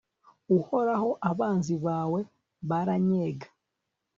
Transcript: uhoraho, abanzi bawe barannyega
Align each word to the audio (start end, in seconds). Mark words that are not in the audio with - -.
uhoraho, 0.57 1.09
abanzi 1.29 1.75
bawe 1.85 2.19
barannyega 2.69 3.47